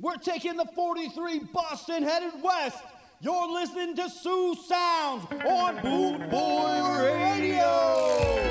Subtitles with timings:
[0.00, 2.82] We're taking the 43 Boston headed west.
[3.20, 8.49] You're listening to Sioux Sounds on Boot Boy Radio.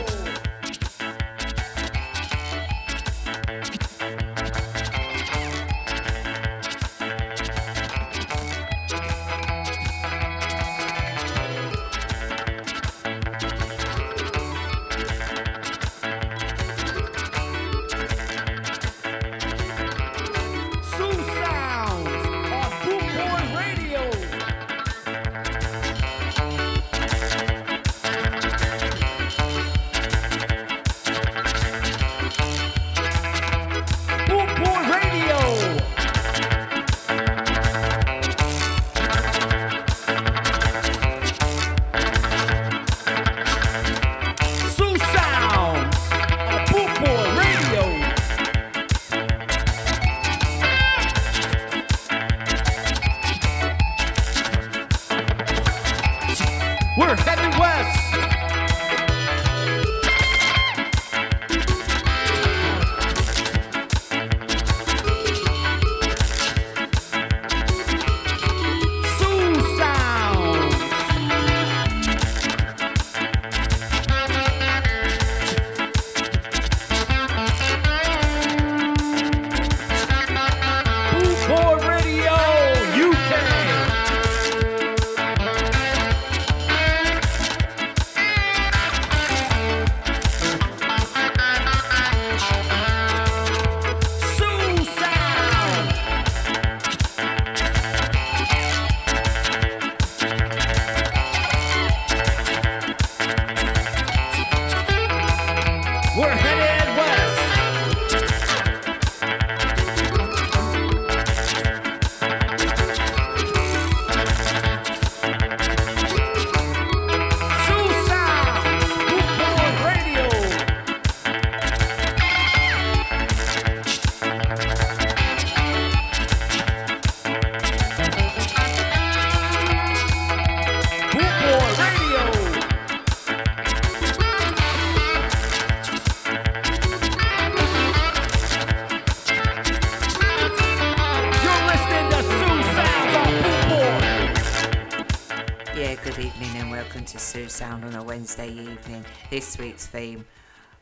[149.29, 150.25] this week's theme,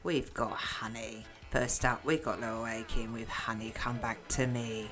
[0.03, 1.25] we've got Honey.
[1.51, 4.87] First up, we got Laurel Aitken with Honey Come Back to Me.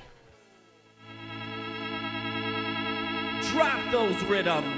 [3.52, 4.75] Drop those rhythms.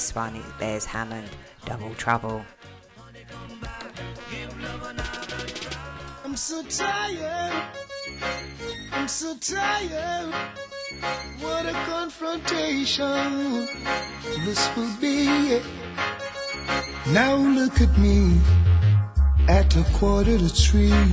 [0.00, 0.34] This one.
[0.34, 1.28] It's Beres Hammond,
[1.66, 2.42] Double Trouble.
[6.24, 7.64] I'm so tired.
[8.92, 10.34] I'm so tired.
[11.40, 13.68] What a confrontation
[14.42, 15.60] this will be.
[17.08, 18.40] Now look at me
[19.48, 21.12] at a quarter to three.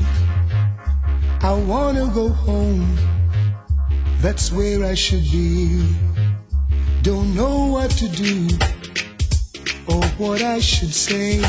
[1.42, 2.98] I wanna go home.
[4.22, 5.94] That's where I should be.
[7.02, 8.77] Don't know what to do
[10.18, 11.42] what I should say.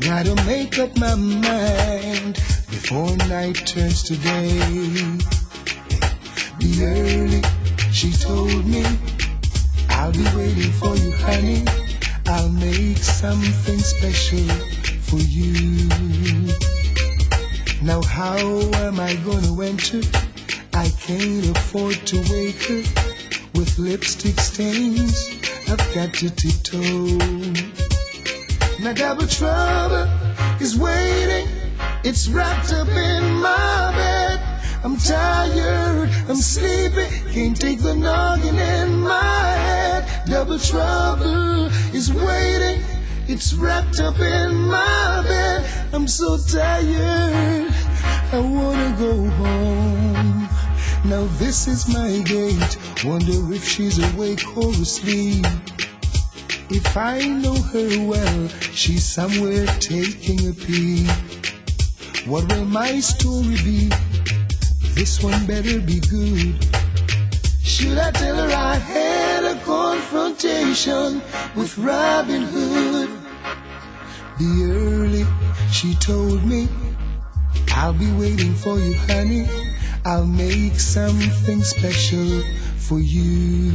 [0.00, 2.34] Gotta make up my mind
[2.68, 5.18] before night turns to day.
[6.58, 7.42] Be early,
[7.92, 8.84] she told me.
[9.90, 11.64] I'll be waiting for you, honey.
[12.26, 14.48] I'll make something special
[15.02, 15.88] for you.
[17.82, 18.38] Now, how
[18.84, 20.00] am I gonna enter?
[20.72, 22.82] I can't afford to wake her
[23.54, 25.39] with lipstick stains.
[25.72, 27.16] I've got to tiptoe.
[28.80, 30.08] Now double trouble
[30.60, 31.46] is waiting.
[32.02, 34.40] It's wrapped up in my bed.
[34.82, 40.26] I'm tired, I'm sleepy, can't take the noggin in my head.
[40.26, 42.82] Double trouble is waiting.
[43.28, 45.64] It's wrapped up in my bed.
[45.92, 47.72] I'm so tired,
[48.32, 50.19] I wanna go home.
[51.04, 52.76] Now this is my gate.
[53.04, 55.46] Wonder if she's awake or asleep.
[56.68, 61.08] If I know her well, she's somewhere taking a peek.
[62.26, 63.90] What will my story be?
[64.94, 66.54] This one better be good.
[67.62, 71.22] Should I tell her I had a confrontation
[71.56, 73.08] with Robin Hood?
[74.38, 75.26] Be early,
[75.72, 76.68] she told me.
[77.72, 79.59] I'll be waiting for you, honey.
[80.04, 82.42] I'll make something special
[82.76, 83.72] for you.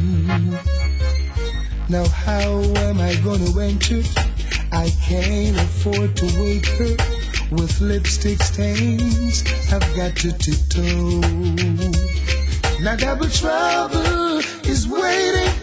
[1.88, 4.02] Now how am I gonna enter?
[4.72, 6.96] I can't afford to wake her
[7.52, 9.44] with lipstick stains.
[9.72, 11.22] I've got to tiptoe.
[12.82, 15.54] Now double trouble is waiting.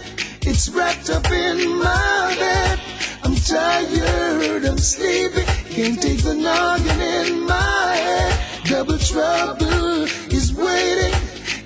[0.42, 2.80] It's wrapped up in my bed.
[3.24, 5.44] I'm tired, I'm sleepy.
[5.74, 8.51] Can't take the noggin in my head.
[8.64, 11.14] Double trouble is waiting.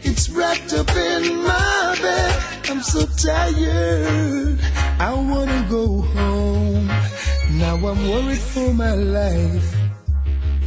[0.02, 2.42] It's wrapped up in my bed.
[2.70, 4.58] I'm so tired.
[4.98, 6.86] I wanna go home.
[7.58, 9.74] Now I'm worried for my life.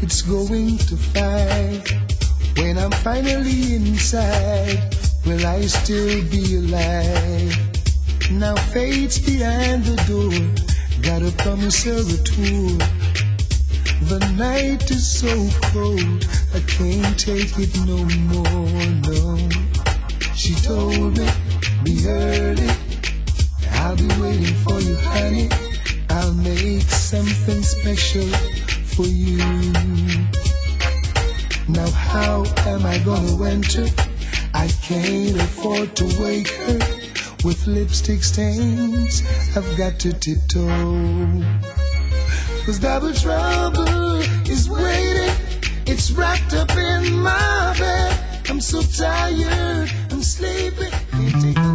[0.01, 1.93] It's going to fight.
[2.57, 4.95] When I'm finally inside,
[5.25, 7.57] will I still be alive?
[8.31, 10.39] Now fate's behind the door.
[11.01, 12.77] Gotta promise her a tour.
[14.10, 15.30] The night is so
[15.70, 19.50] cold, I can't take it no more, no.
[20.34, 21.30] She told me,
[21.84, 22.70] be early,
[23.74, 25.50] I'll be waiting for you, honey.
[26.10, 28.28] I'll make something special
[28.96, 29.38] for you.
[31.68, 33.86] Now how am I gonna enter?
[34.56, 36.80] I can't afford to wake her
[37.44, 39.22] with lipstick stains.
[39.56, 41.78] I've got to tiptoe.
[42.66, 45.36] Cause double trouble is waiting.
[45.86, 48.20] It's wrapped up in my bed.
[48.50, 51.68] I'm so tired, I'm sleepy.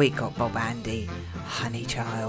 [0.00, 1.10] We got Bob Andy,
[1.44, 2.19] Honey Child.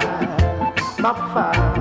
[0.00, 1.71] fire, my fire.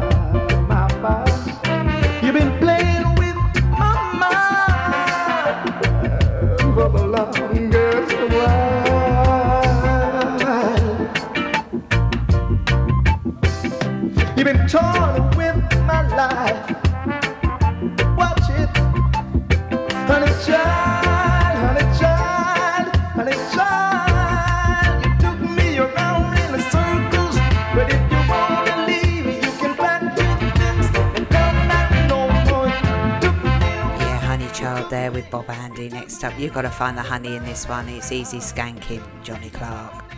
[36.38, 37.90] You've got to find the honey in this one.
[37.90, 40.11] It's easy skanking, Johnny Clarke.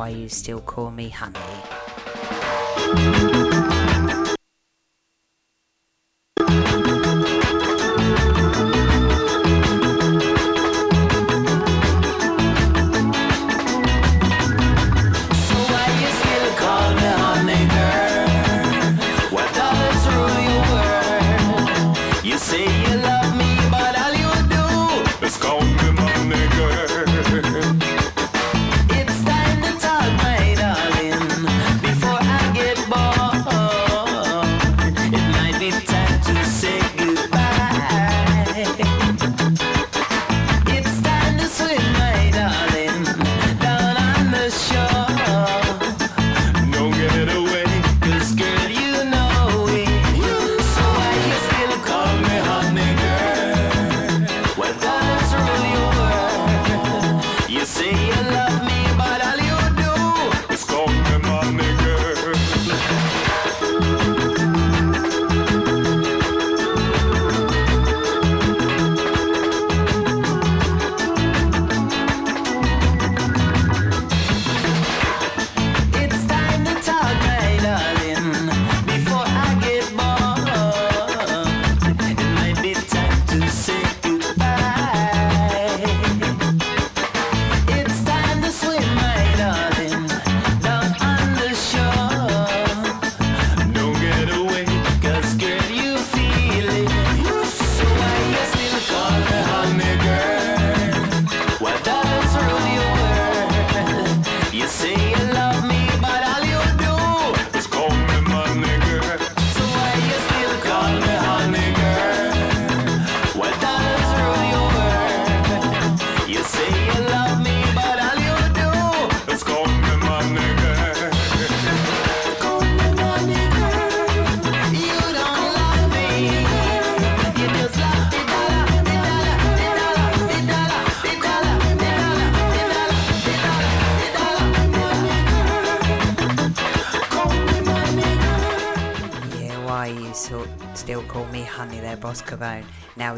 [0.00, 1.89] Why you still call me honey?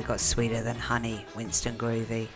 [0.02, 2.26] We got Sweeter Than Honey, Winston Groovy.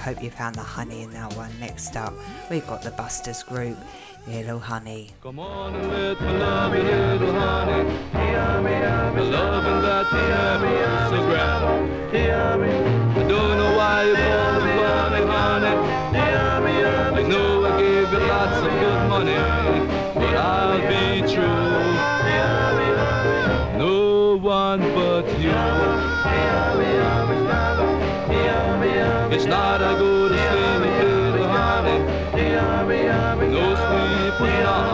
[0.00, 1.50] Hope you found the honey in that one.
[1.60, 2.14] Next up,
[2.50, 3.76] we've got the Busters group,
[4.26, 5.10] Little Honey.
[5.22, 7.84] Come on and love little honey.
[9.10, 11.20] The that you have is so.
[13.12, 15.74] I don't know why you call me honey, honey.
[17.12, 19.89] I know I gave you lots of good money,
[34.40, 34.89] sleep was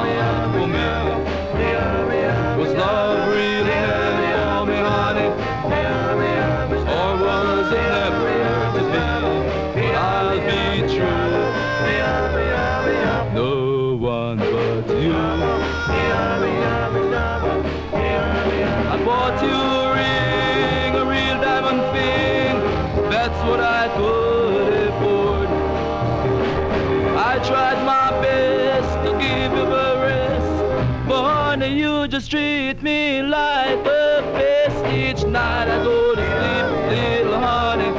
[32.16, 34.86] just treat me like a pest.
[34.86, 37.90] Each night I go to sleep, little honey.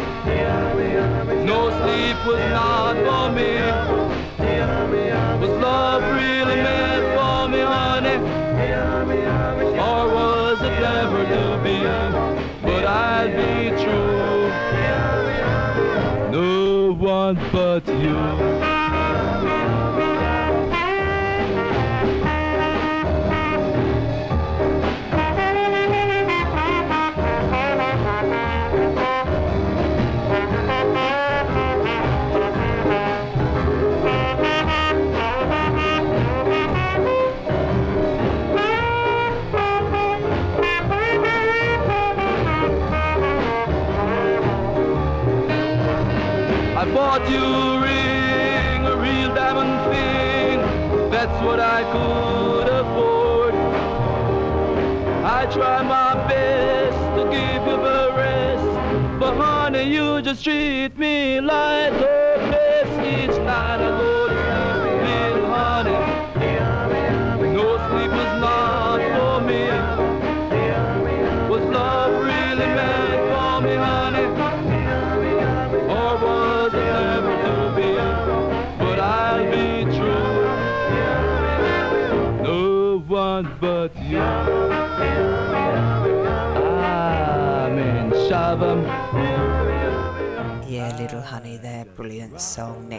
[1.45, 3.51] No sleep was not for me.
[5.39, 8.17] Was love really meant for me, honey?
[9.87, 11.77] Or was it never to be?
[12.63, 14.49] But I'll be true.
[16.31, 18.56] No one but you.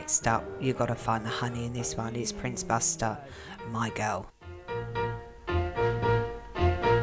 [0.08, 2.16] Next up, you gotta find the honey in this one.
[2.16, 3.18] It's Prince Buster,
[3.70, 4.24] My Girl.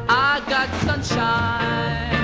[0.08, 2.16] I got sunshine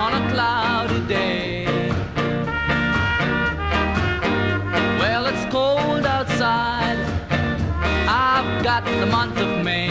[0.00, 1.64] on a cloudy day.
[4.98, 6.98] Well, it's cold outside.
[8.08, 9.85] I've got the month of May.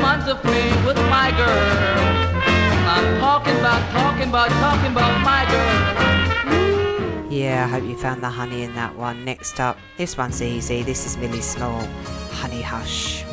[0.00, 0.42] months of
[0.86, 2.04] with my girl.
[2.86, 7.32] I'm talking about, talking about, talking about my girl.
[7.32, 9.24] Yeah, I hope you found the honey in that one.
[9.24, 10.82] Next up, this one's easy.
[10.82, 11.80] This is Millie Small,
[12.30, 13.24] Honey Hush.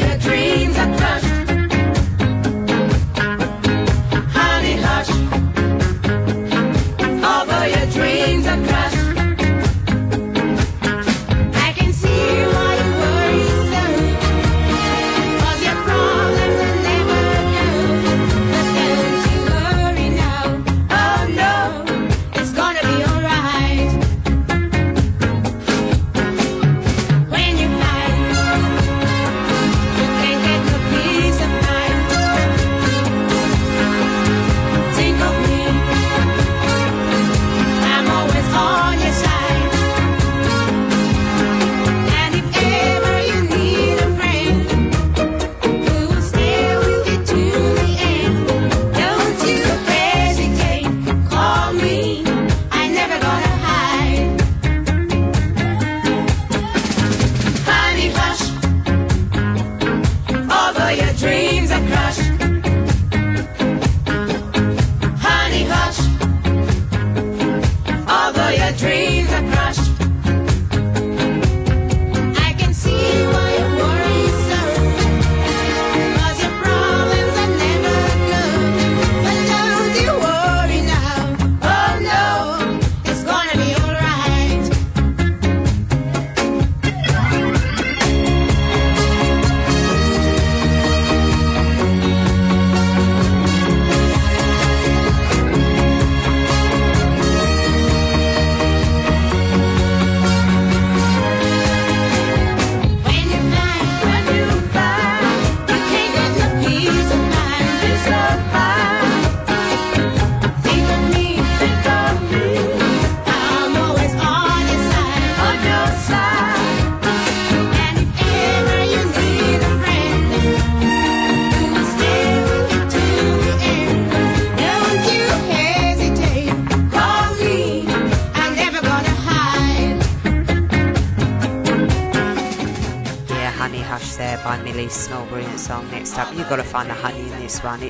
[0.00, 1.37] your dreams are crushed.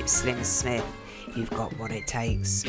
[0.09, 0.83] Slim Smith.
[1.35, 2.65] You've got what it takes.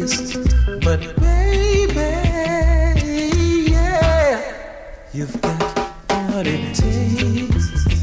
[0.00, 2.00] But baby,
[3.70, 4.40] yeah,
[5.12, 5.62] you've got
[6.08, 7.94] what it takes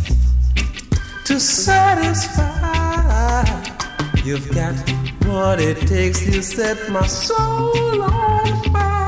[1.25, 2.41] to satisfy.
[4.23, 4.75] You've got
[5.25, 6.23] what it takes.
[6.25, 9.00] to set my soul on fire.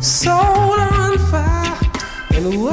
[0.00, 1.78] Soul on fire.
[2.30, 2.70] And whoa,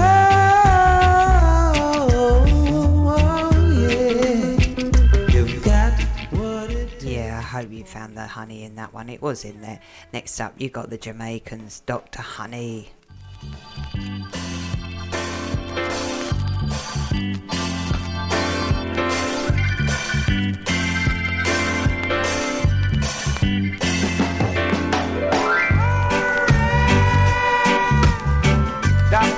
[3.74, 4.58] yeah,
[5.34, 6.00] you've got
[6.32, 9.10] what it Yeah, I hope you found the honey in that one.
[9.10, 9.80] It was in there.
[10.14, 12.22] Next up, you got the Jamaicans, Dr.
[12.22, 12.90] Honey.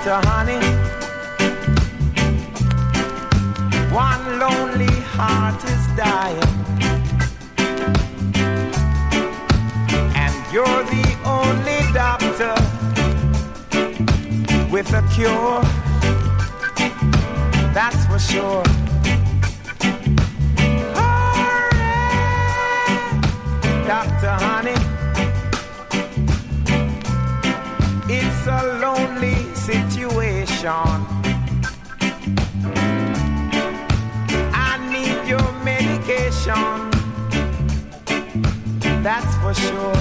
[0.08, 0.28] Dr.
[0.30, 0.64] Honey.
[3.94, 6.54] One lonely heart is dying,
[10.16, 12.56] and you're the only doctor
[14.72, 15.62] with a cure.
[17.74, 18.64] That's for sure.
[23.86, 24.36] Dr.
[24.46, 24.80] Honey.
[28.10, 29.57] It's a lonely
[30.68, 31.06] situation.
[34.54, 36.92] I need your medication.
[39.02, 39.96] That's for sure.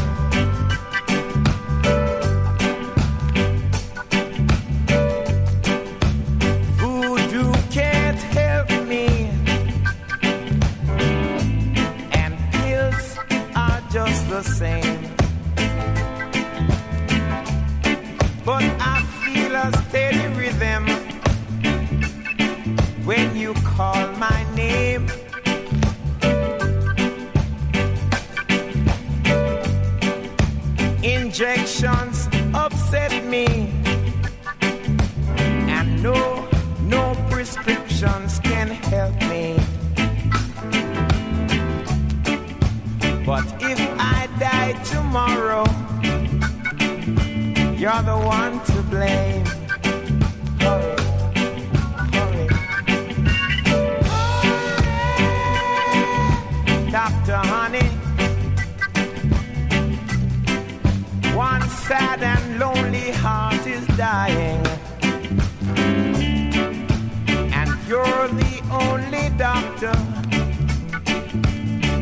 [6.78, 9.30] Voodoo can't help me.
[12.12, 13.18] And pills
[13.54, 14.95] are just the same.
[31.38, 33.44] Injections upset me,
[35.68, 36.48] and no,
[36.80, 39.54] no prescriptions can help me.
[43.26, 45.66] But if I die tomorrow,
[47.76, 49.55] you're the one to blame.
[61.88, 64.60] Sad and lonely heart is dying,
[67.54, 69.94] and you're the only doctor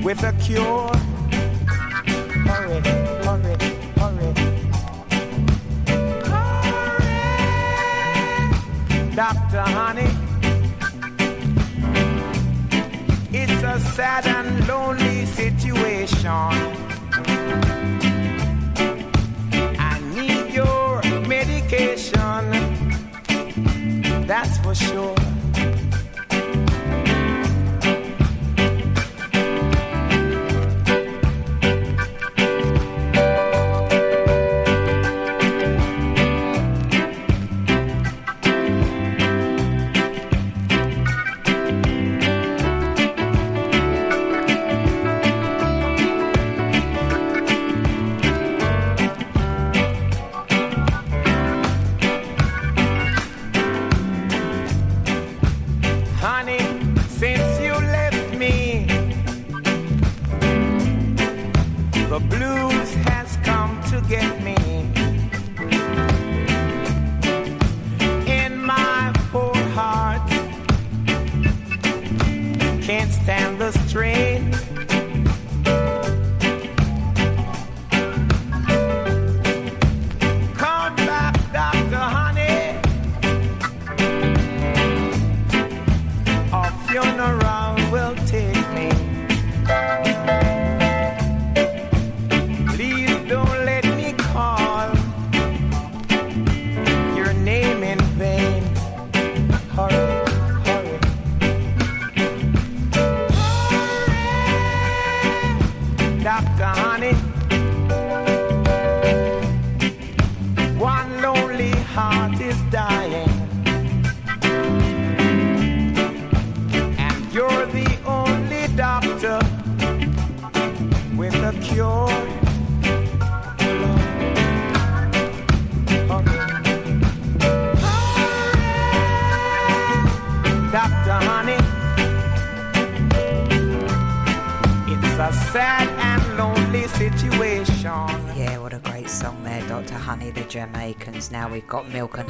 [0.03, 0.91] with a cure.
[2.49, 2.81] Hurry,
[3.27, 3.57] hurry,
[4.01, 4.33] hurry.
[9.15, 9.65] Dr.
[9.77, 10.13] Honey.
[13.33, 16.94] It's a sad and lonely situation.
[24.27, 25.24] That's for sure.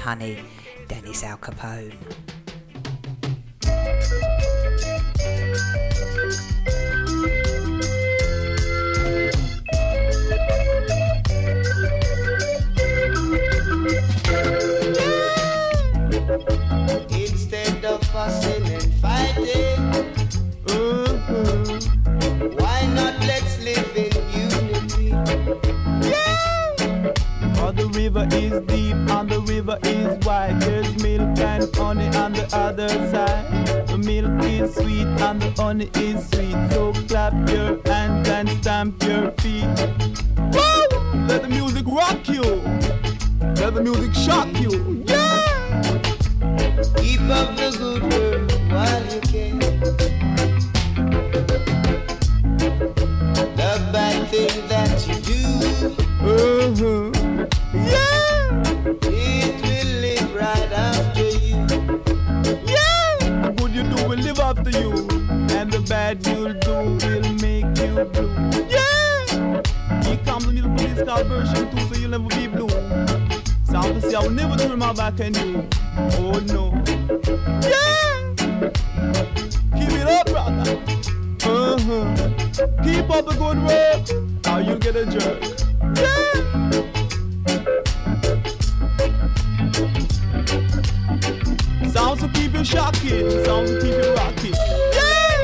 [0.05, 0.37] Honey,
[0.87, 2.14] Dennis Alcapone.
[93.11, 94.55] Sounds to keep you rocking.
[94.93, 95.37] Yeah!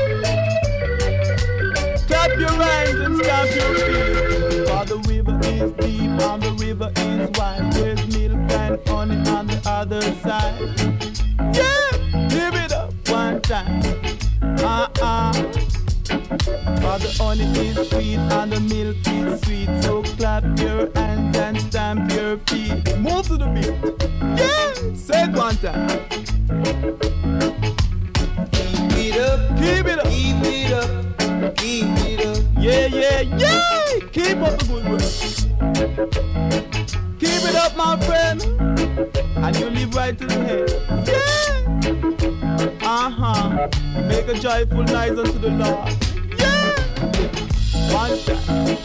[2.07, 4.67] Clap your hands and stamp your feet.
[4.67, 7.71] For the river is deep and the river is wide.
[7.73, 10.59] There's milk and honey on the other side.
[11.53, 11.91] Yeah!
[12.29, 13.83] Give it up one time.
[14.41, 15.33] Uh-uh.
[16.81, 19.69] For the honey is sweet and the milk is sweet.
[19.83, 22.97] So clap your hands and stamp your feet.
[22.97, 23.75] Move to the beat.
[24.39, 24.95] Yeah!
[24.95, 27.10] Say it one time.
[29.31, 30.05] Keep it up, Keep it up.
[30.07, 32.37] keep it up, keep it up.
[32.57, 33.99] Yeah, yeah, yeah!
[34.11, 35.01] Keep up the good work.
[37.19, 38.41] Keep it up, my friend.
[39.37, 40.69] And you live right to the head.
[41.07, 41.51] Yeah!
[42.83, 43.69] Uh-huh.
[44.07, 45.95] Make a joyful noise unto the Lord.
[46.37, 46.75] Yeah!
[47.93, 48.77] One time.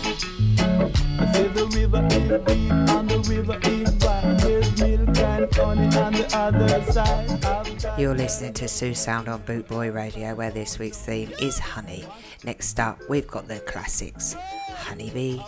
[1.18, 2.14] I say the river is
[2.46, 4.38] deep and the river is wide.
[4.40, 7.65] There's milk and honey on the other side.
[7.98, 12.04] You're listening to Sue Sound on Boot Boy Radio, where this week's theme is honey.
[12.44, 15.40] Next up, we've got the classics Honeybee.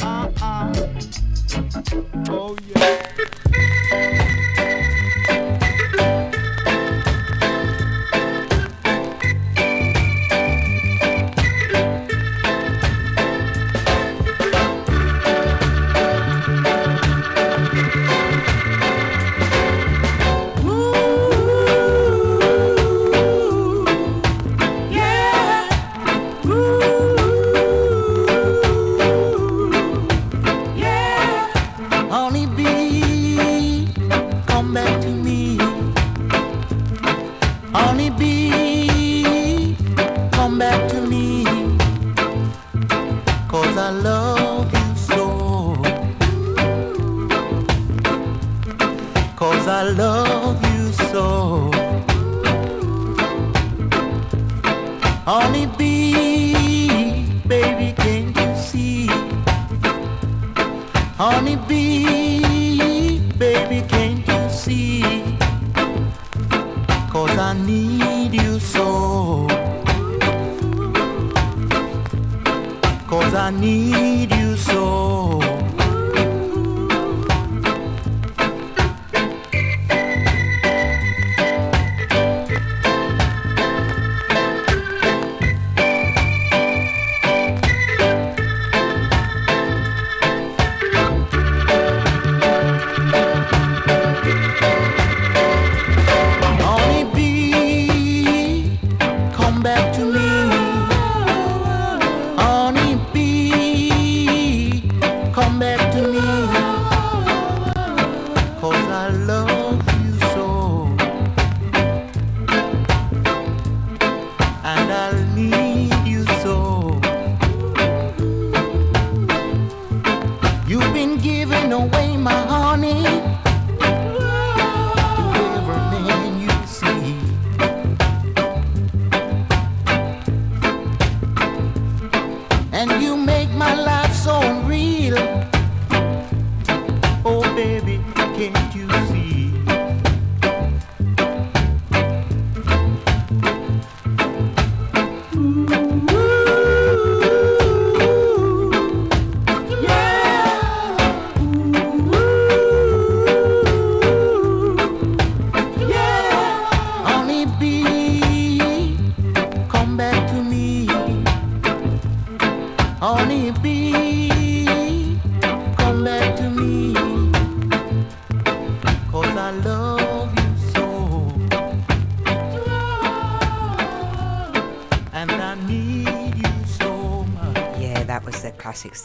[0.00, 0.72] Uh-uh.
[2.30, 4.34] Oh yeah.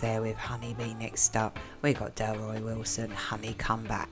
[0.03, 1.57] there with Honey Bee next up.
[1.81, 4.09] We got Delroy Wilson, Honey Come Back.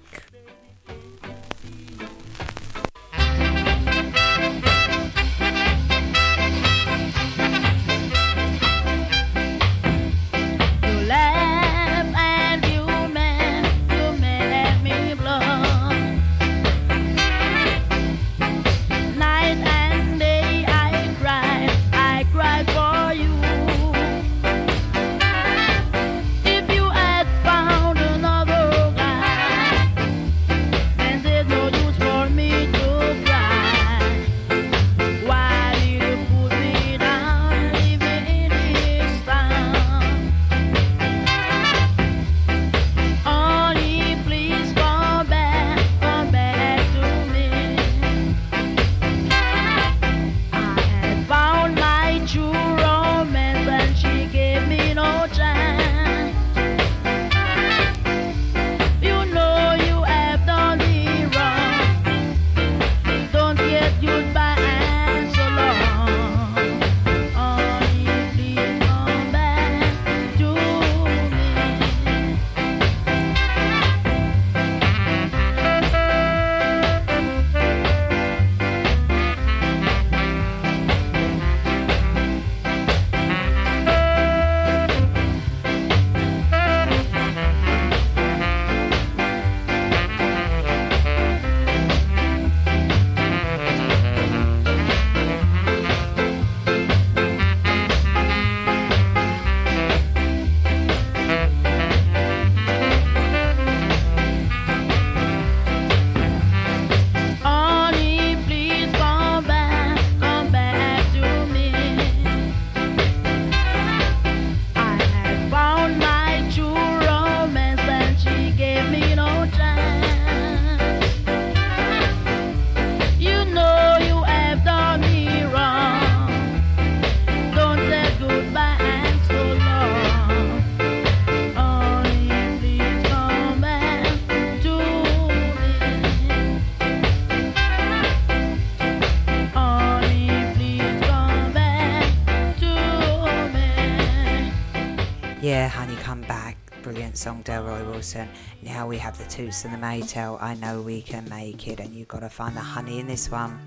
[148.01, 148.27] Wilson.
[148.63, 150.41] Now we have the toots and the Maytals.
[150.41, 151.79] I know we can make it.
[151.79, 153.59] And you've got to find the honey in this one.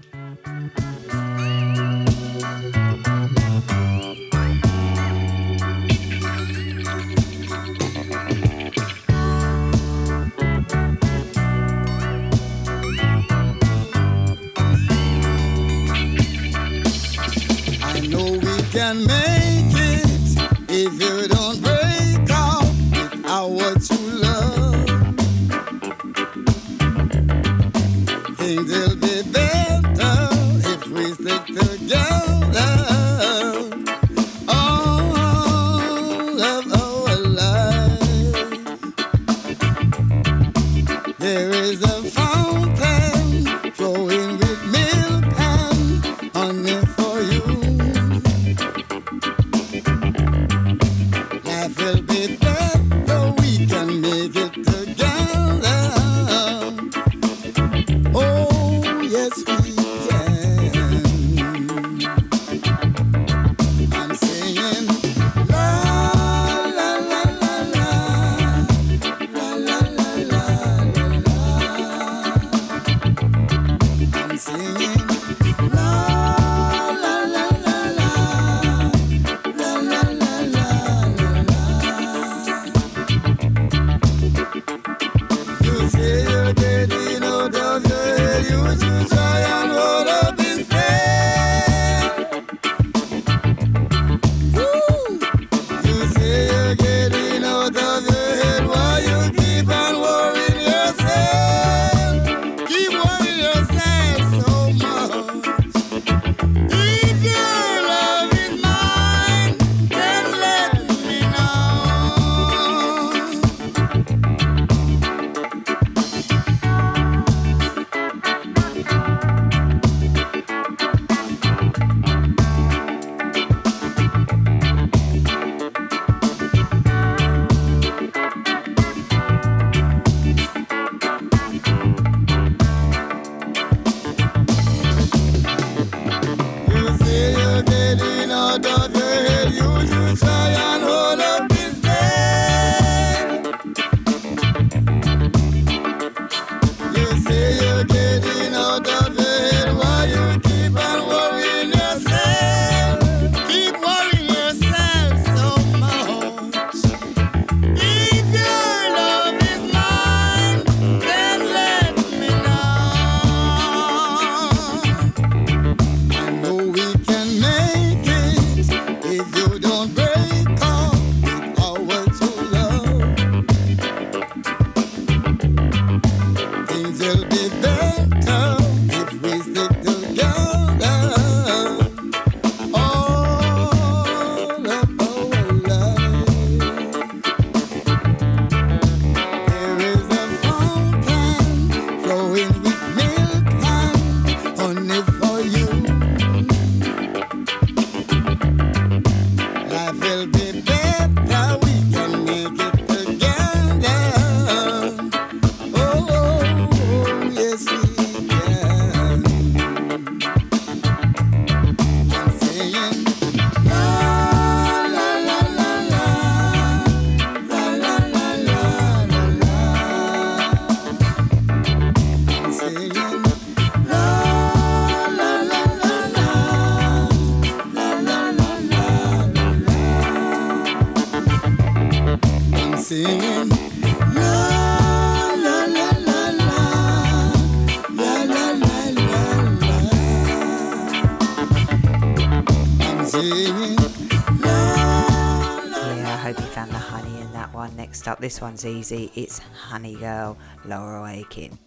[248.24, 249.12] This one's easy.
[249.14, 251.58] It's Honey Girl, Laurel Aitken.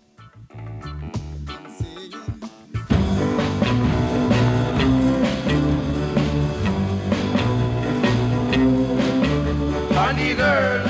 [9.93, 10.87] Honey girl,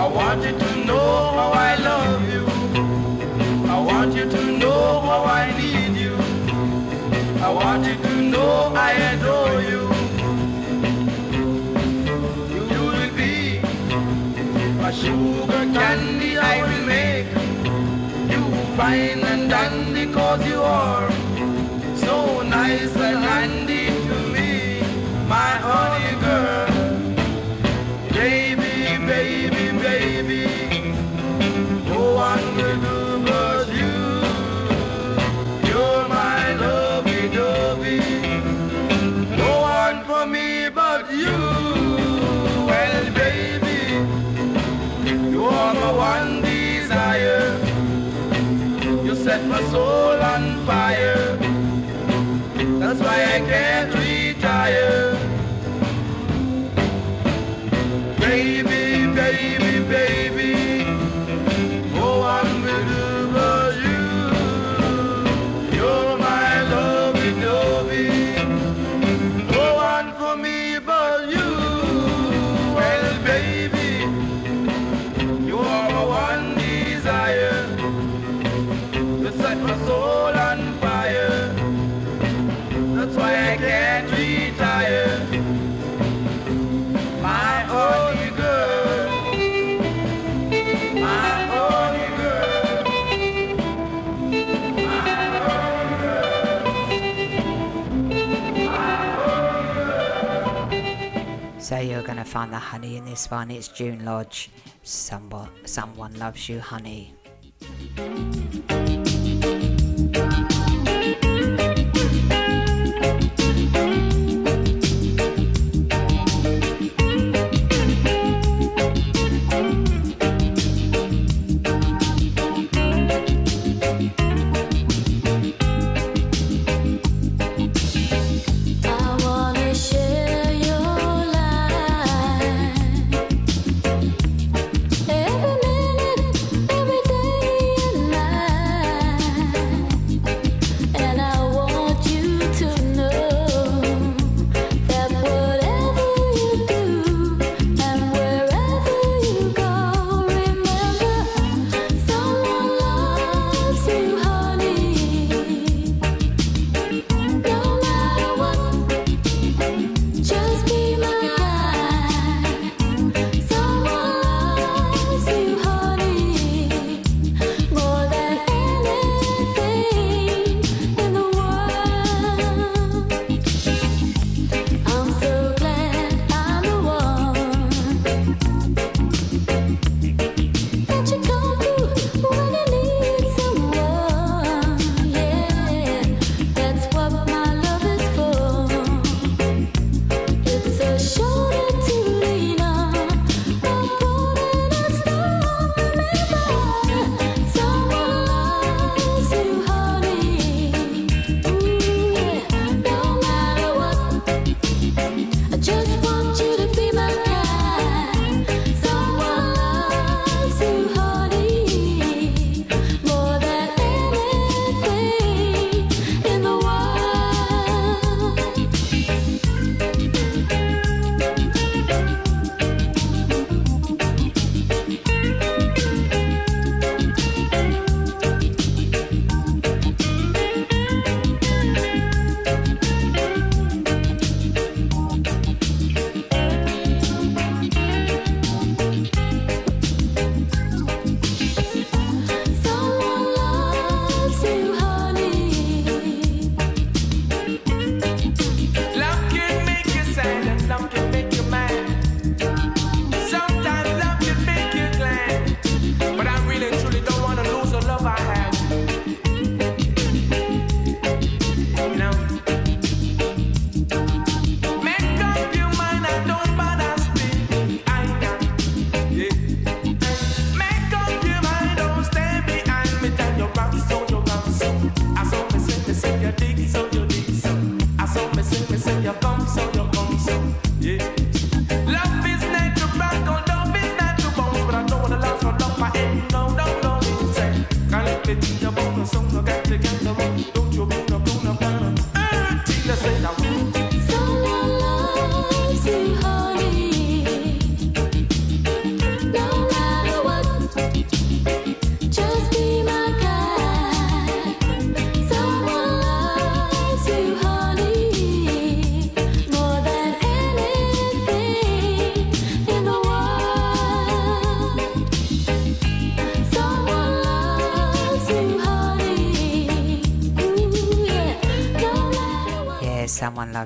[0.00, 0.96] I want you to know
[1.36, 2.46] how I love you.
[3.70, 6.16] I want you to know how I need you.
[7.44, 9.77] I want you to know I adore you.
[14.88, 17.28] A sugar candy I will make.
[18.32, 18.42] You
[18.76, 21.10] fine and dandy cause you are
[22.04, 23.77] so nice and handy
[49.38, 51.36] set my soul on fire.
[52.80, 55.07] That's why I can't retire.
[102.38, 103.50] Find the honey in this one.
[103.50, 104.50] It's June Lodge.
[104.84, 107.12] Someone, someone loves you, honey.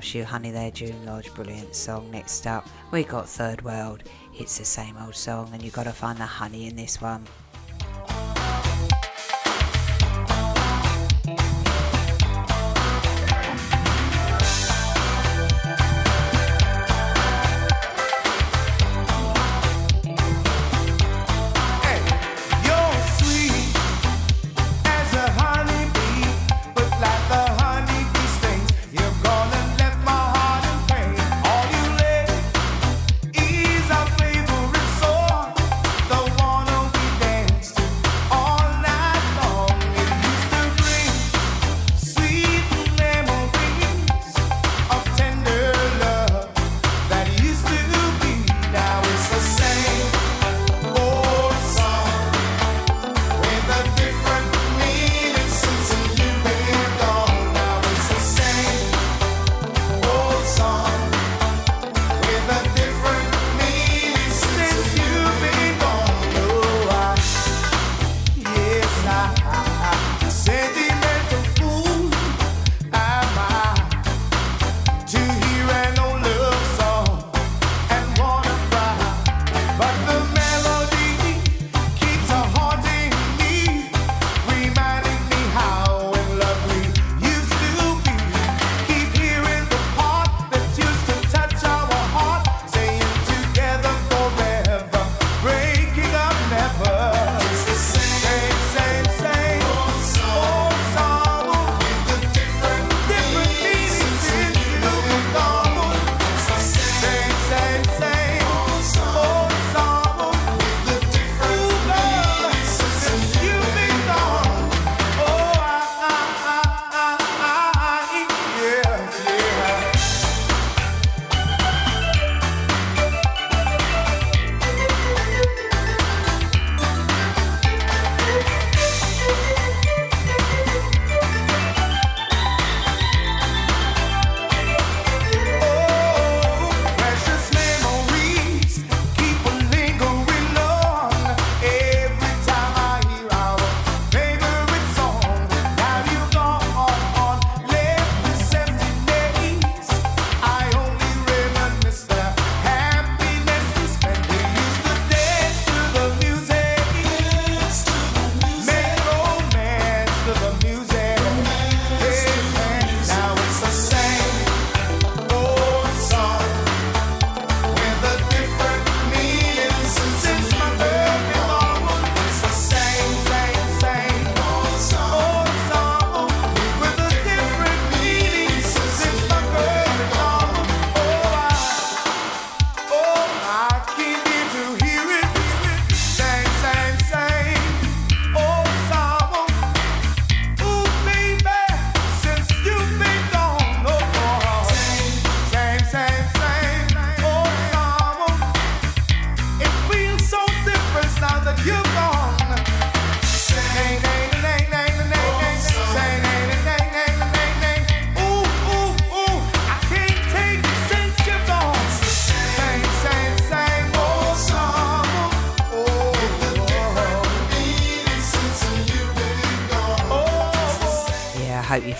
[0.02, 2.10] You, Honey There, June Lodge, brilliant song.
[2.10, 4.02] Next up, we got Third World,
[4.38, 7.24] It's the Same Old Song, and you gotta find the honey in this one.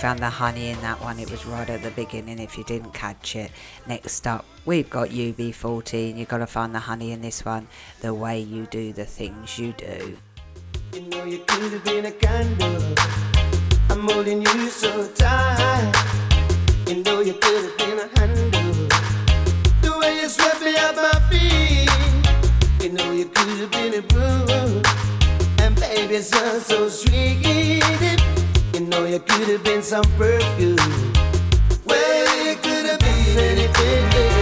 [0.02, 1.16] found the honey in that one.
[1.20, 3.52] It was right at the beginning if you didn't catch it.
[3.86, 6.16] Next up, we've got UB40.
[6.16, 7.68] You've got to find the honey in this one.
[8.00, 10.18] The way you do the things you do.
[10.92, 12.82] You know you could have been a candle.
[13.90, 15.92] I'm holding you so tight.
[16.88, 18.88] You know you could have been a handle.
[19.82, 22.82] The way you swept me my feet.
[22.82, 25.62] You know you could have been a.
[25.62, 28.31] And baby, so sweet
[29.12, 30.76] you could have been some perfume.
[31.84, 34.41] Well, you could have been anything.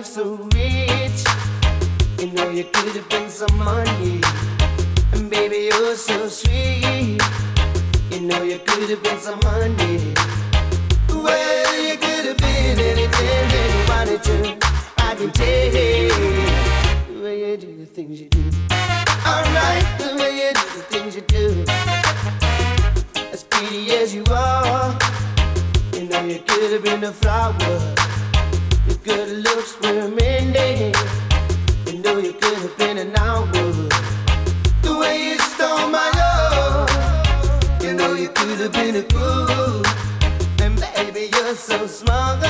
[0.00, 1.24] Life so rich.
[2.18, 4.20] You know you could have been some money.
[5.12, 7.20] And baby, you're so sweet.
[8.10, 10.14] You know you could have been some money.
[11.10, 14.36] Well, you could have been anything that you wanted to.
[14.98, 15.70] I can tell
[17.12, 18.44] the way you do the things you do.
[19.26, 21.64] Alright, the way you do the things you do.
[23.32, 24.96] As pretty as you are,
[25.92, 28.19] you know you could have been a flower.
[29.02, 30.94] Good looks were mending.
[31.86, 33.46] You know you could have been an hour.
[34.82, 39.86] The way you stole my love, you know you could have been a groove.
[40.60, 42.44] And baby, you're so smart.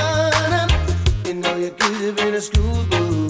[1.25, 3.27] You know you could have been a schoolboy.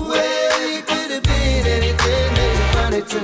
[0.00, 3.20] Well, you could have been anything that you wanted to.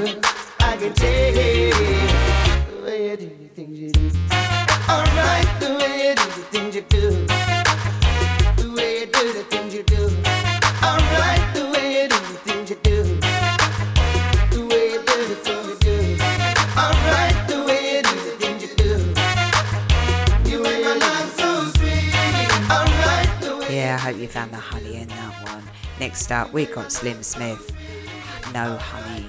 [0.61, 4.11] I can the way you do things you do.
[4.91, 6.20] Alright, the way you do
[26.11, 27.71] Next up, we got Slim Smith.
[28.53, 29.27] No honey,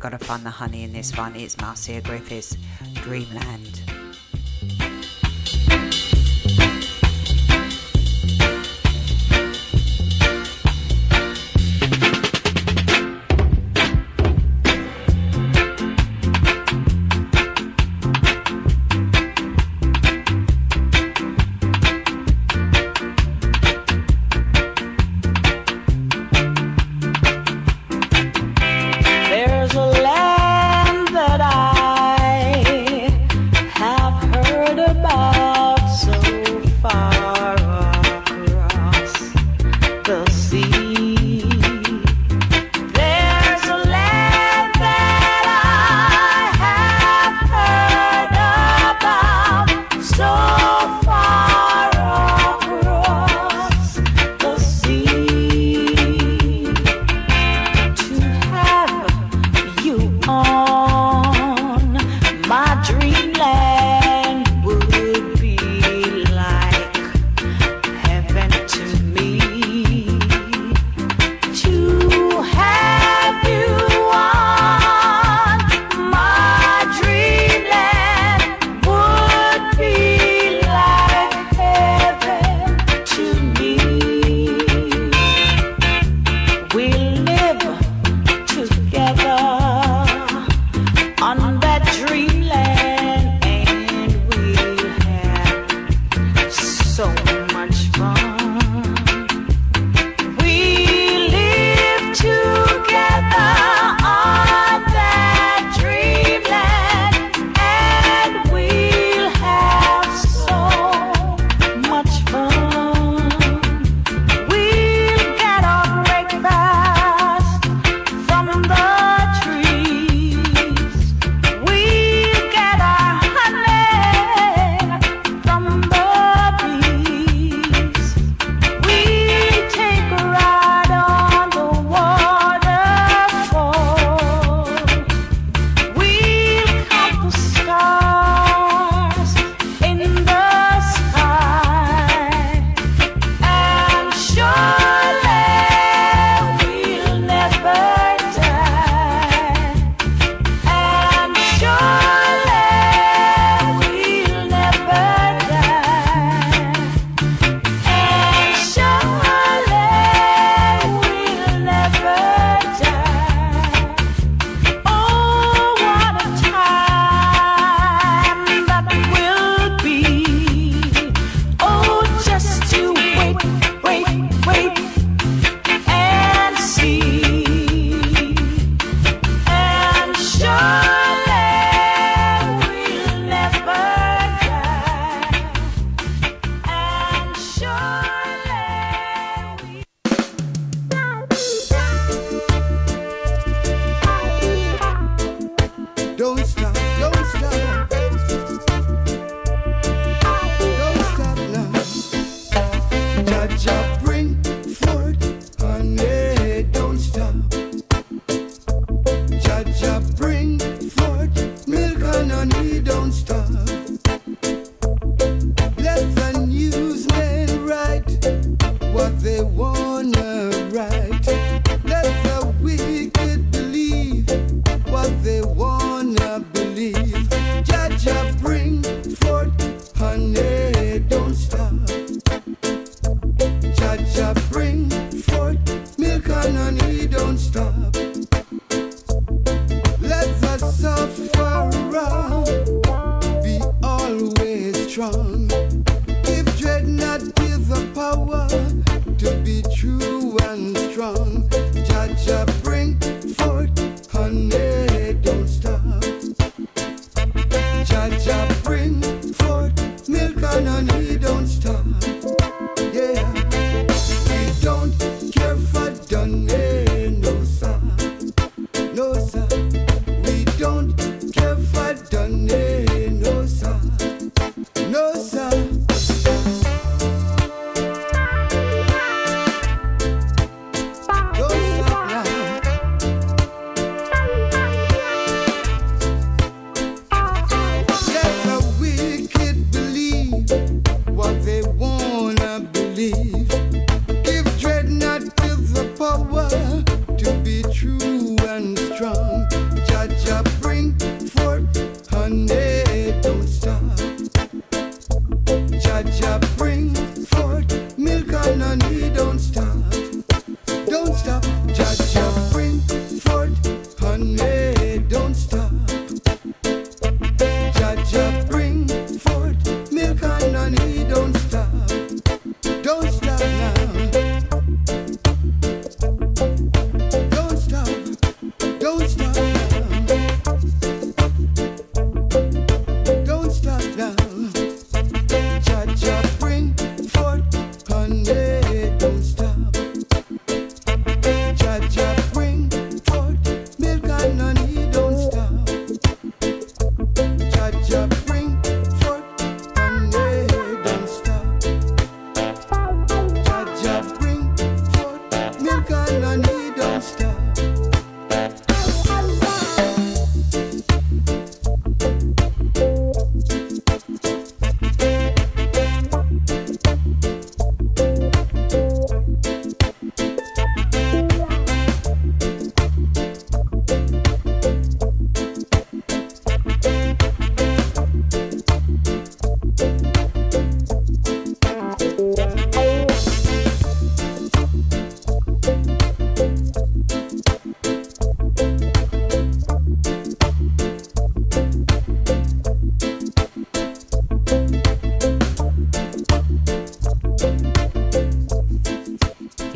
[0.00, 1.36] You gotta find the honey in this one.
[1.36, 2.56] It's Marcia Griffiths,
[2.94, 3.49] Dreamland.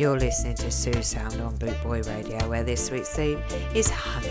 [0.05, 3.41] You're listening to Sue Sound on Boot Boy Radio, where this week's theme
[3.73, 4.29] is honey,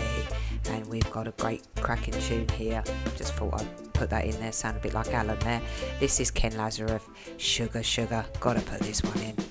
[0.69, 2.81] and we've got a great cracking tune here.
[3.17, 5.61] Just thought I'd put that in there, sound a bit like Alan there.
[5.99, 7.03] This is Ken Lazarus,
[7.35, 8.25] Sugar Sugar.
[8.39, 9.44] Gotta put this one in.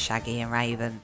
[0.07, 0.99] Shaggy and Rayvon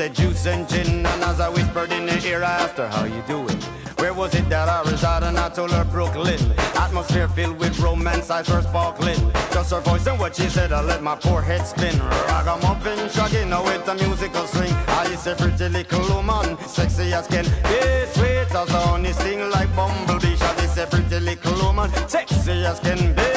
[0.00, 1.06] a she said juice and gin.
[1.06, 3.58] And as I whispered in her ear, I asked her how you doing.
[3.98, 5.22] Where was it that I reside?
[5.24, 6.40] And I told her Brooklyn.
[6.76, 9.18] Atmosphere filled with romance, eyes were sparkling.
[9.52, 11.98] Just her voice and what she said, I let my poor head spin.
[11.98, 14.72] Ragamuffin, shagging now with a musical swing.
[14.88, 19.74] I is a pretty little woman, sexy as can be, sweet as honey, sting like
[19.74, 20.36] bumblebee.
[20.36, 23.27] Shall is a pretty little woman, sexy as can be,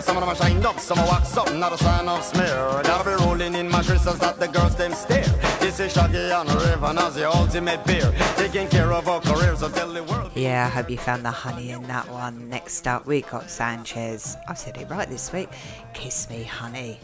[0.00, 0.06] down.
[0.06, 2.24] Well, some of them are shined up, some are wax up, not a sign of
[2.24, 2.82] smear.
[2.84, 5.24] Gotta be rolling in my crystals that the girls them stare.
[5.60, 8.12] This is Shaggy and Rayvon as the ultimate peer.
[8.36, 10.32] Taking care of our careers, so tell the world.
[10.34, 12.48] Yeah, I hope you found the honey in that one.
[12.48, 14.36] Next up, we got Sanchez.
[14.48, 15.48] I said it right this week.
[15.92, 16.98] Kiss me, honey.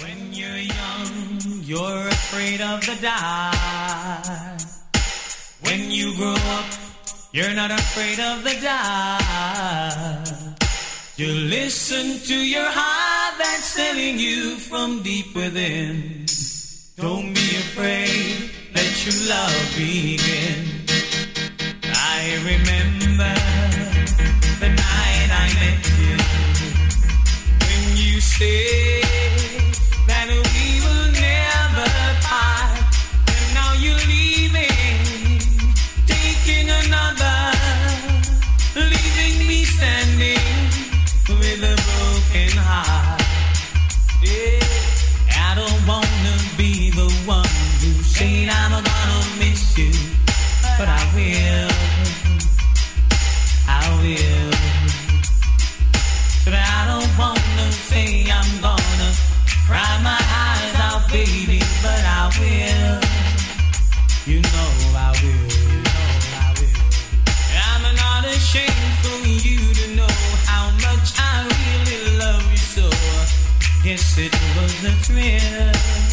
[0.00, 4.60] When you're young, you're afraid of the dark.
[5.62, 6.66] When you grow up,
[7.32, 10.55] you're not afraid of the dark.
[11.18, 16.26] You listen to your heart that's telling you from deep within.
[16.96, 20.84] Don't be afraid, let your love begin.
[21.84, 23.32] I remember
[24.60, 26.16] the night I met you
[27.64, 29.75] when you said
[48.18, 49.92] who I'm gonna miss you,
[50.78, 51.70] but I will.
[53.68, 54.52] I will.
[56.44, 59.10] But I don't wanna say I'm gonna
[59.66, 63.00] cry my eyes out, baby, but I will.
[64.24, 65.52] You know I will.
[65.60, 66.08] You know
[66.40, 66.84] I will.
[67.68, 70.16] I'm not ashamed for you to know
[70.48, 72.88] how much I really love you so.
[73.84, 76.05] Yes, it was a thrill.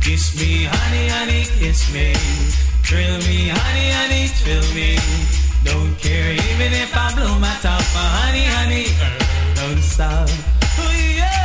[0.00, 2.14] kiss me, honey, honey, kiss me.
[2.84, 4.98] Thrill me, honey, honey, thrill me.
[5.64, 8.86] Don't care even if I blow my top, honey, honey,
[9.54, 10.28] don't stop.
[10.78, 11.44] Oh, yeah.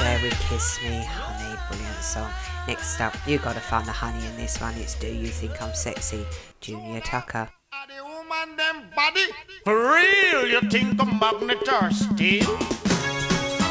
[0.00, 2.30] There We Kiss Me, Honey, brilliant song.
[2.66, 4.74] Next up, you gotta find the honey in this one.
[4.76, 6.24] It's Do You Think I'm Sexy,
[6.60, 7.50] Junior Tucker.
[7.72, 9.26] Are the woman them body?
[9.62, 12.58] For real, you think a magnet or still?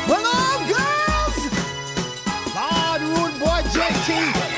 [0.08, 1.50] Well, all girls!
[2.54, 4.49] Bad rude boy JT.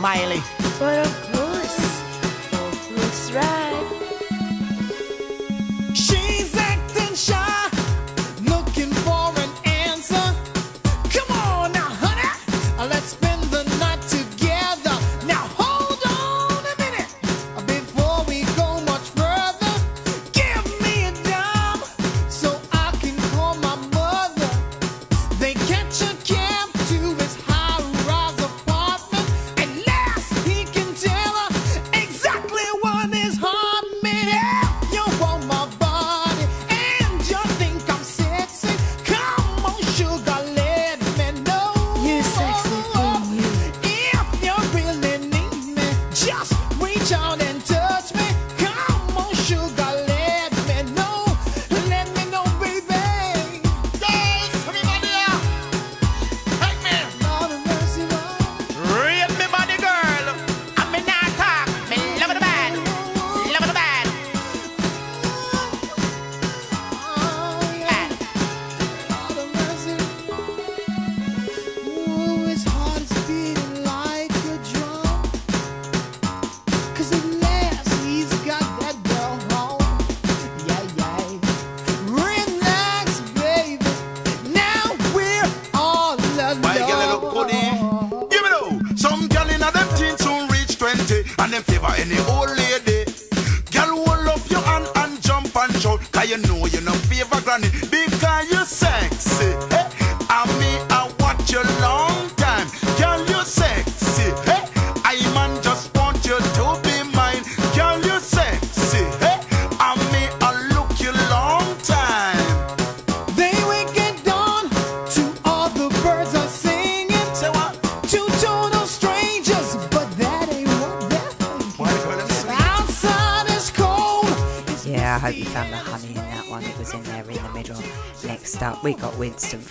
[0.00, 0.40] Miley.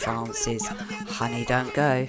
[0.10, 0.66] chances.
[1.08, 2.08] Honey, don't go.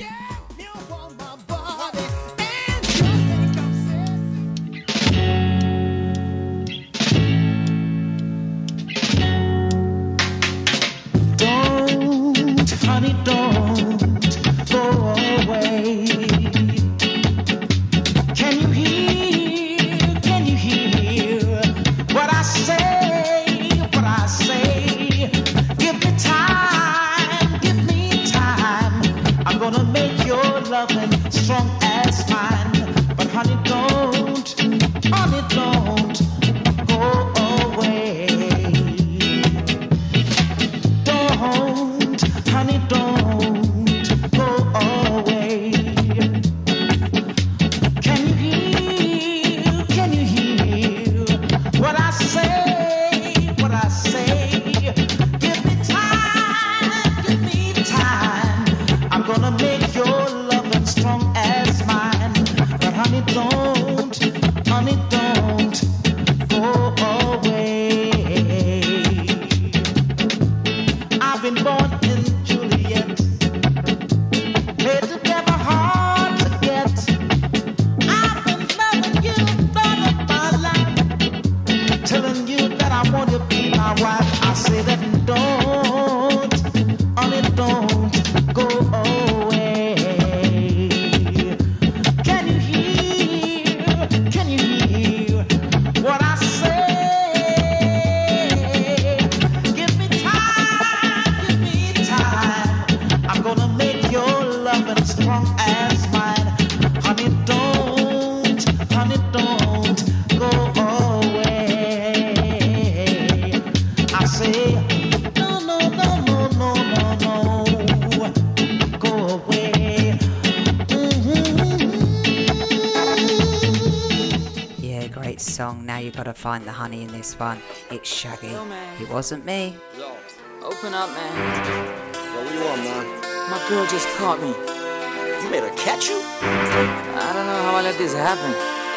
[126.40, 127.60] Find the honey in this one.
[127.90, 128.48] It's Shaggy.
[128.48, 128.66] Yo.
[128.98, 129.76] It wasn't me.
[129.98, 130.16] Yo,
[130.62, 131.36] open up, man.
[131.36, 133.04] Yo, what you want, man?
[133.50, 134.48] My girl just caught me.
[134.48, 136.16] You made her catch you?
[136.16, 138.52] I don't know how I let this happen.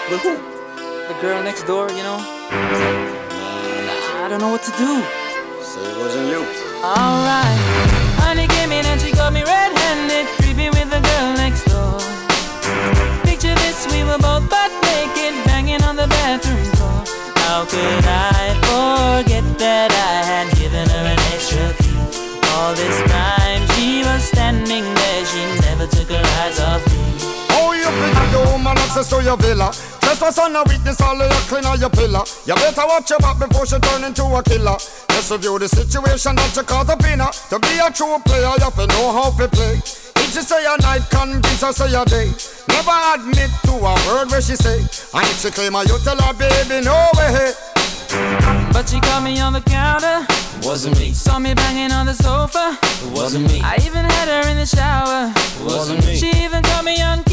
[0.09, 0.37] With who?
[1.09, 2.17] The girl next door, you know?
[4.23, 5.03] I don't know what to do.
[5.61, 6.45] Say it wasn't you.
[6.81, 7.92] Alright.
[28.93, 29.73] Access to your villa.
[30.01, 32.21] Trespass on a witness, all of your clean on your pillar.
[32.45, 34.77] You better watch your back before she turn into a killer.
[35.09, 37.33] Just review the situation that you caught up in her.
[37.49, 39.81] To be a true player, you have to know how to play.
[39.81, 42.29] If she say a night, convince her say a day.
[42.69, 44.77] Never admit to a word where she say.
[44.77, 47.49] And if she claim her, you tell her, baby, no way.
[48.69, 50.21] But she caught me on the counter.
[50.61, 51.13] Wasn't me.
[51.13, 52.77] Saw me banging on the sofa.
[53.09, 53.59] Wasn't me.
[53.65, 55.33] I even had her in the shower.
[55.65, 56.13] Wasn't me.
[56.15, 57.32] She even caught me on camera.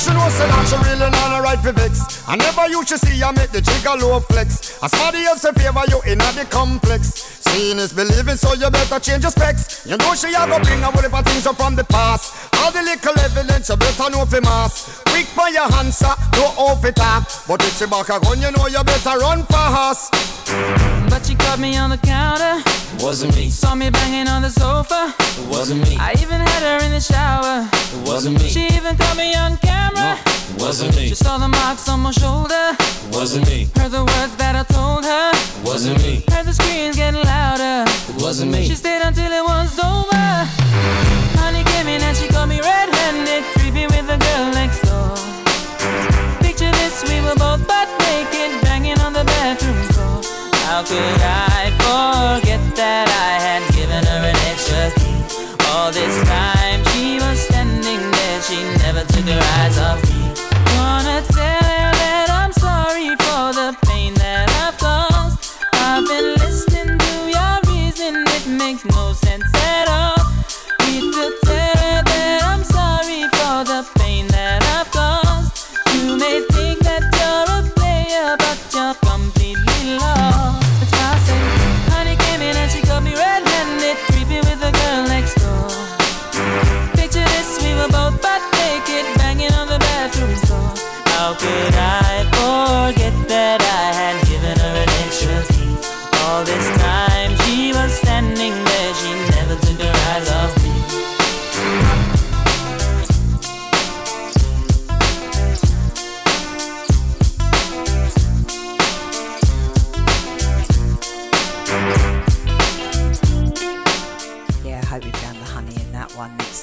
[0.00, 2.24] She know say that she really not a right for vex.
[2.26, 4.82] I never used to see her make the jigger low flex.
[4.82, 7.39] As somebody else in favor you in the complex.
[7.50, 9.84] Seeing is believing, so you better change your specs.
[9.84, 12.54] You know she a go bring a whole heap of things up from the past.
[12.62, 15.02] All the little evidence you better know for mass.
[15.06, 17.28] Quick for your answer, no off it talk.
[17.48, 20.12] But if she back a gun, you know you better run fast.
[21.10, 22.62] But she caught me on the counter.
[23.02, 23.50] Wasn't me.
[23.50, 25.12] Saw me banging on the sofa.
[25.48, 25.96] Wasn't me.
[25.98, 27.68] I even had her in the shower.
[28.06, 28.48] Wasn't me.
[28.48, 30.18] She even caught me on camera.
[30.58, 31.08] Wasn't me.
[31.08, 32.76] She saw the marks on my shoulder.
[33.12, 33.68] Wasn't me.
[33.76, 35.32] Heard the words that I told her.
[35.64, 36.22] Wasn't me.
[36.28, 37.90] Heard the screams getting louder.
[38.12, 38.62] It wasn't me.
[38.68, 40.28] She stayed until it was over.
[41.40, 45.14] Honey came in and she caught me red-handed, creepy with the girl next door.
[46.44, 50.16] Picture this, we were both butt naked, banging on the bathroom floor.
[50.68, 51.20] How could
[51.56, 55.18] I forget that I had given her an extra key?
[55.72, 60.09] All this time she was standing there, she never took her eyes off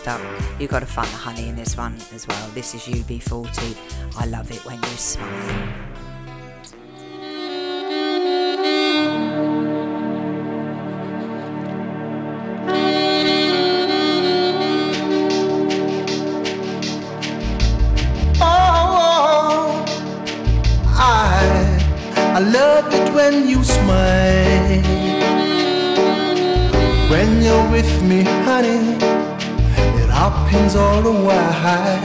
[0.08, 0.22] up,
[0.60, 2.50] you got to find the honey in this one as well.
[2.54, 3.76] This is UB40.
[4.18, 5.28] I love it when you smile.
[18.40, 19.86] Oh,
[20.96, 24.84] I, love it when you smile.
[27.10, 29.27] When you're with me, honey,
[30.18, 32.02] happens all the while.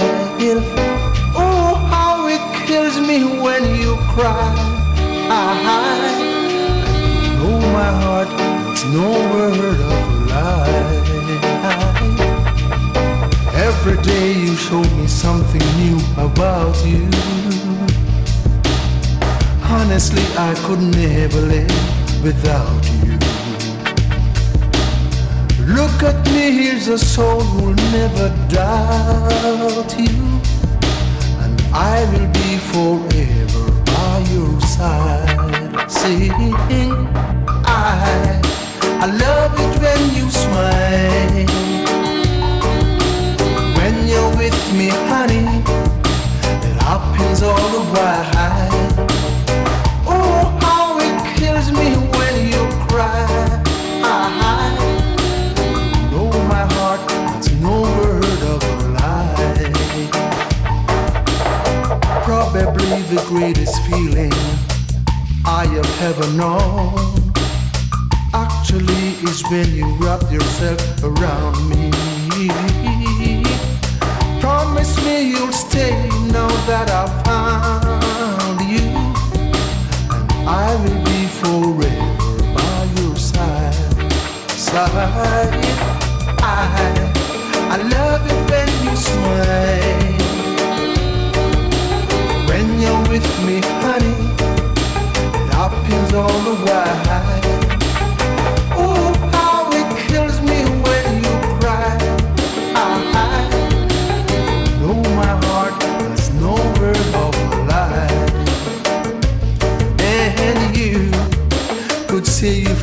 [1.35, 4.53] Oh, how it kills me when you cry.
[5.31, 5.49] I
[7.39, 11.03] know my heart makes no word of lie.
[13.69, 15.99] Every day you show me something new
[16.29, 17.09] about you.
[19.77, 22.82] Honestly, I could never live without.
[25.67, 30.41] Look at me, here's a soul who'll never doubt you,
[31.39, 35.89] and I will be forever by your side.
[35.89, 36.33] Sing,
[37.65, 38.41] I,
[39.01, 41.47] I love it when you smile.
[43.79, 45.47] When you're with me, honey,
[46.67, 49.07] it happens all the while.
[50.09, 53.62] Oh, how it kills me when you cry.
[63.15, 64.33] The greatest feeling
[65.45, 66.95] I have ever known.
[68.33, 71.91] Actually, is when you wrap yourself around me.
[74.41, 78.89] Promise me you'll stay now that I've found you.
[80.15, 83.75] and I will be forever by your side.
[84.49, 85.53] Side.
[86.41, 86.63] I,
[87.69, 90.02] I love it when you smile.
[93.47, 94.15] Me, honey,
[95.39, 96.55] it happens all the.
[98.75, 101.97] Oh, how it kills me when you cry.
[102.75, 102.87] I,
[104.81, 105.83] know my heart
[107.69, 108.09] lie.
[110.01, 111.11] And you
[112.09, 112.27] could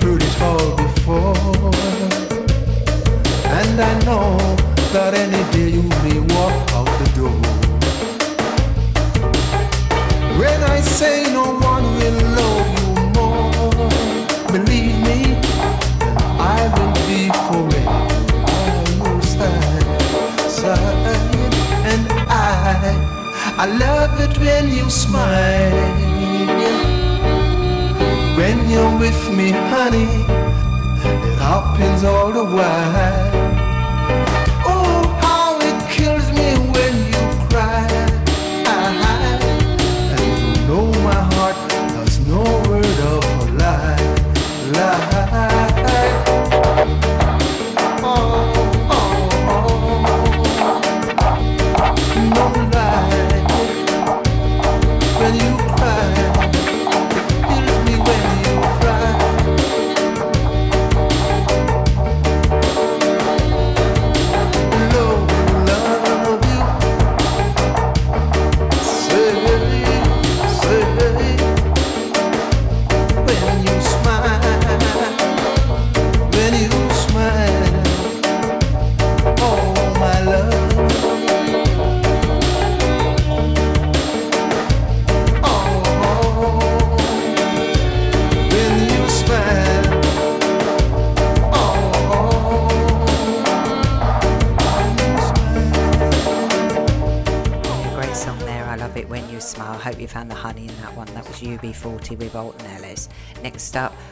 [0.01, 1.35] heard it all before.
[3.57, 4.37] And I know
[4.93, 5.88] that any day you
[10.79, 13.69] I say no one will love you more,
[14.47, 15.35] believe me,
[16.39, 16.71] I
[18.95, 21.53] your side, side.
[21.91, 22.95] And I,
[23.57, 25.81] I love it when you smile.
[28.37, 30.07] When you're with me, honey,
[31.03, 33.38] it happens all the while.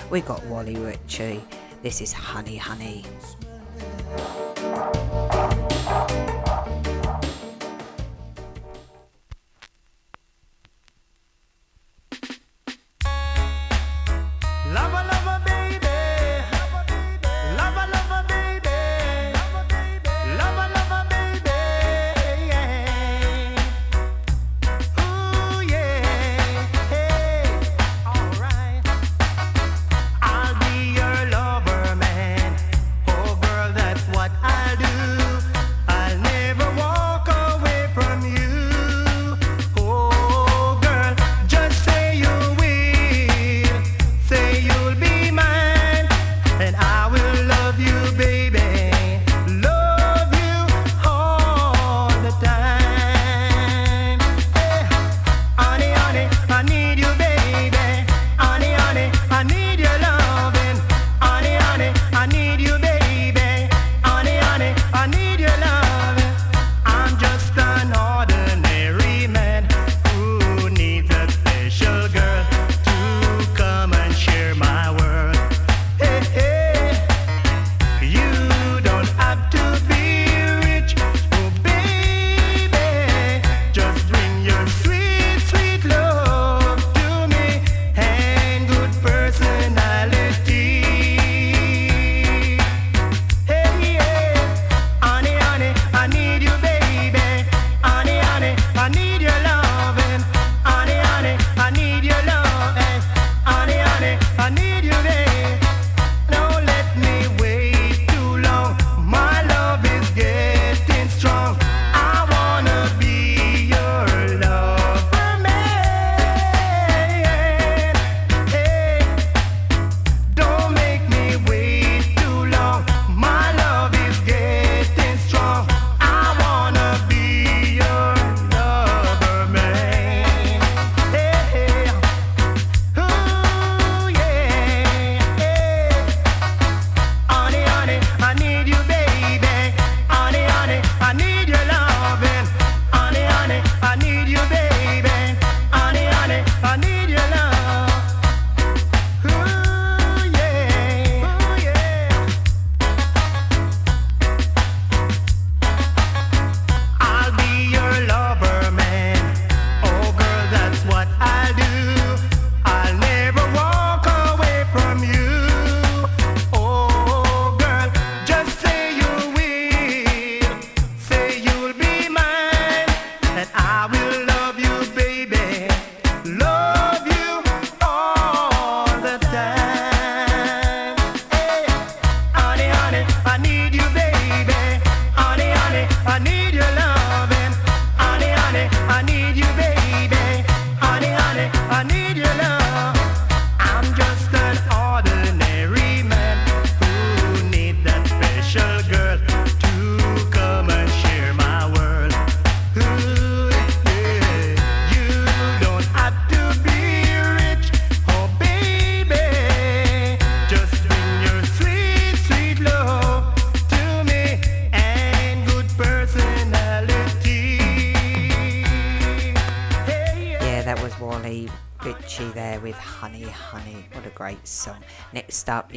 [0.09, 1.43] We got Wally Ritchie.
[1.83, 3.03] This is Honey Honey.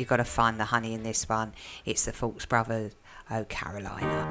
[0.00, 1.52] you've got to find the honey in this one.
[1.84, 2.94] It's the Folkes Brothers,
[3.30, 4.29] Oh Carolina.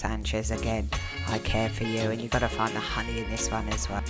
[0.00, 0.88] Sanchez again.
[1.28, 3.86] I care for you, and you've got to find the honey in this one as
[3.86, 4.02] well.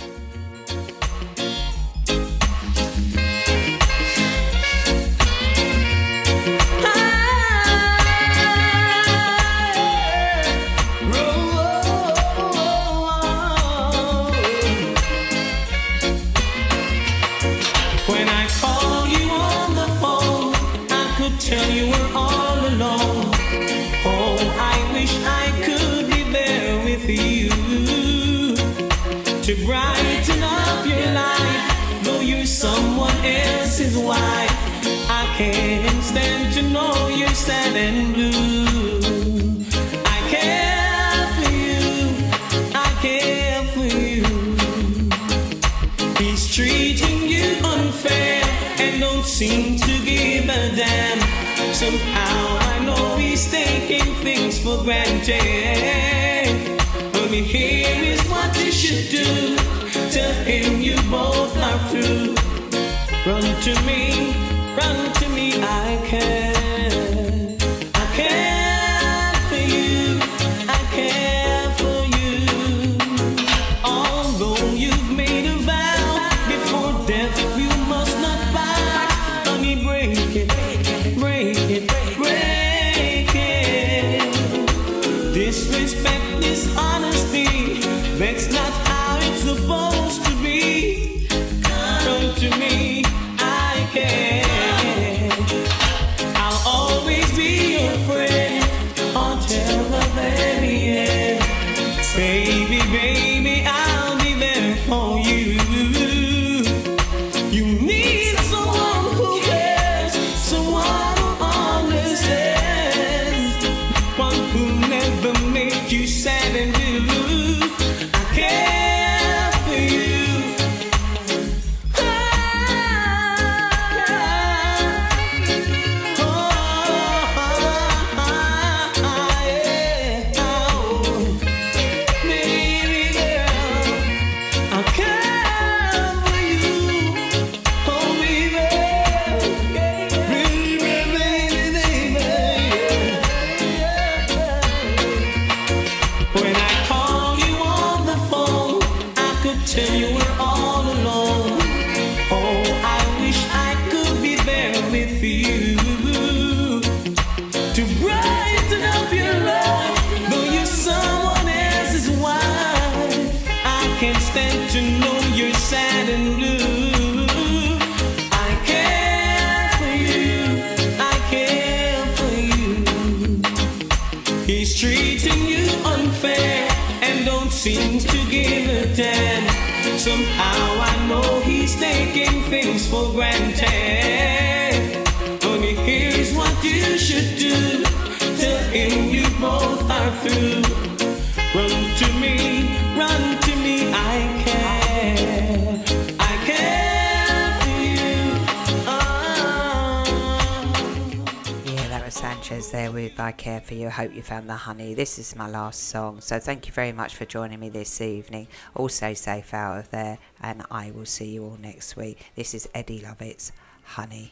[205.15, 206.21] this is my last song.
[206.21, 208.47] So thank you very much for joining me this evening.
[208.75, 212.17] Also, safe out of there, and I will see you all next week.
[212.35, 213.51] This is Eddie Lovette,
[213.83, 214.31] Honey.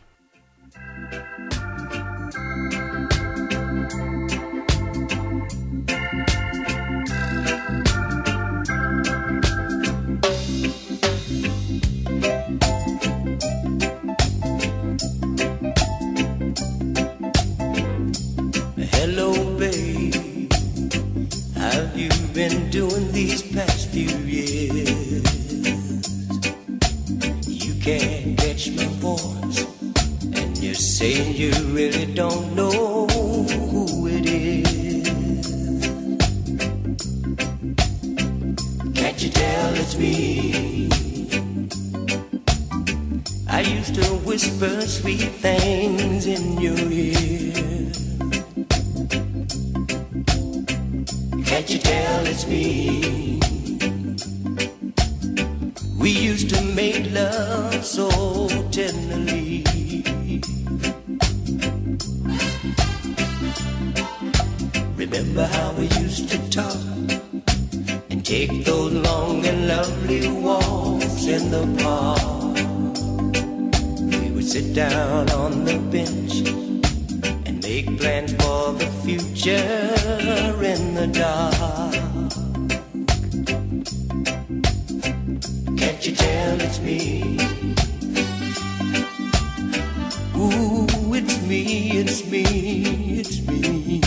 [18.93, 19.28] Hello
[30.99, 35.07] saying you really don't know who it is.
[38.99, 40.89] Can't you tell it's me?
[43.47, 46.88] I used to whisper sweet things in your
[85.99, 87.37] Can't you tell it's me?
[90.33, 93.99] Ooh, it's me, it's me, it's me.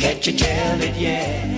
[0.00, 1.49] Can't you tell it yet?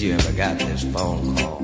[0.00, 1.57] you ever got this phone call?